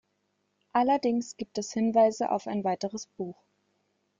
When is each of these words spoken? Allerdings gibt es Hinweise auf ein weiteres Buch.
Allerdings 0.73 1.37
gibt 1.37 1.59
es 1.59 1.73
Hinweise 1.73 2.31
auf 2.31 2.47
ein 2.47 2.63
weiteres 2.63 3.05
Buch. 3.05 3.37